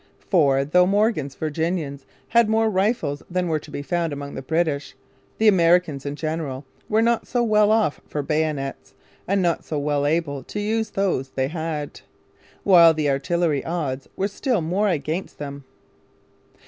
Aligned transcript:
For, 0.31 0.65
though 0.65 0.87
Morgan's 0.87 1.35
Virginians 1.35 2.07
had 2.29 2.47
many 2.47 2.51
more 2.57 2.71
rifles 2.71 3.21
than 3.29 3.47
were 3.47 3.59
to 3.59 3.69
be 3.69 3.83
found 3.83 4.11
among 4.11 4.33
the 4.33 4.41
British, 4.41 4.95
the 5.37 5.47
Americans 5.47 6.07
in 6.07 6.15
general 6.15 6.65
were 6.89 7.03
not 7.03 7.27
so 7.27 7.43
well 7.43 7.69
off 7.69 8.01
for 8.07 8.23
bayonets 8.23 8.95
and 9.27 9.43
not 9.43 9.63
so 9.63 9.77
well 9.77 10.07
able 10.07 10.41
to 10.43 10.59
use 10.59 10.89
those 10.89 11.29
they 11.29 11.49
had; 11.49 12.01
while 12.63 12.95
the 12.95 13.11
artillery 13.11 13.63
odds 13.63 14.09
were 14.15 14.27
still 14.27 14.59
more 14.61 14.89
against 14.89 15.37
them. 15.37 15.65